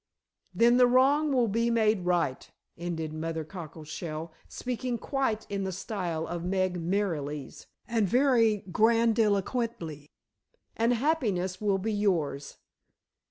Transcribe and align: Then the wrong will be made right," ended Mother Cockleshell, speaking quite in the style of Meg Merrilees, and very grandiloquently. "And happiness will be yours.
Then 0.51 0.77
the 0.77 0.87
wrong 0.87 1.31
will 1.31 1.47
be 1.47 1.69
made 1.69 2.07
right," 2.07 2.49
ended 2.75 3.13
Mother 3.13 3.43
Cockleshell, 3.45 4.31
speaking 4.49 4.97
quite 4.97 5.45
in 5.47 5.63
the 5.63 5.71
style 5.71 6.25
of 6.25 6.43
Meg 6.43 6.79
Merrilees, 6.81 7.67
and 7.87 8.09
very 8.09 8.63
grandiloquently. 8.71 10.09
"And 10.75 10.93
happiness 10.95 11.61
will 11.61 11.77
be 11.77 11.93
yours. 11.93 12.57